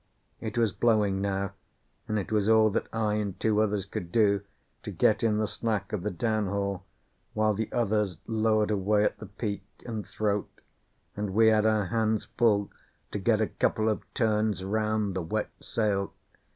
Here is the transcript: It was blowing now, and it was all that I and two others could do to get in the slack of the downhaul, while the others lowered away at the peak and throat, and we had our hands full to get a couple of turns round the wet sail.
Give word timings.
It 0.39 0.57
was 0.57 0.71
blowing 0.71 1.21
now, 1.21 1.51
and 2.07 2.17
it 2.17 2.31
was 2.31 2.49
all 2.49 2.71
that 2.71 2.87
I 2.91 3.13
and 3.17 3.39
two 3.39 3.61
others 3.61 3.85
could 3.85 4.11
do 4.11 4.41
to 4.81 4.89
get 4.89 5.21
in 5.23 5.37
the 5.37 5.45
slack 5.45 5.93
of 5.93 6.01
the 6.01 6.09
downhaul, 6.09 6.81
while 7.35 7.53
the 7.53 7.71
others 7.71 8.17
lowered 8.25 8.71
away 8.71 9.03
at 9.03 9.19
the 9.19 9.27
peak 9.27 9.61
and 9.85 10.03
throat, 10.03 10.49
and 11.15 11.35
we 11.35 11.49
had 11.49 11.67
our 11.67 11.85
hands 11.85 12.25
full 12.35 12.71
to 13.11 13.19
get 13.19 13.41
a 13.41 13.47
couple 13.49 13.89
of 13.89 14.11
turns 14.15 14.63
round 14.63 15.15
the 15.15 15.21
wet 15.21 15.51
sail. 15.61 16.11